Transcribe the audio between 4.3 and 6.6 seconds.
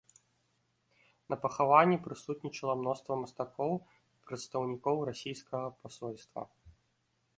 прадстаўнікоў расійскага пасольства.